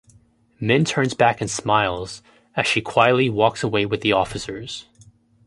Min 0.59 0.83
turns 0.83 1.13
back 1.13 1.41
and 1.41 1.51
smiles 1.51 2.23
as 2.55 2.65
she 2.65 2.81
quietly 2.81 3.29
walks 3.29 3.61
away 3.61 3.85
with 3.85 4.01
the 4.01 4.13
officers. 4.13 4.87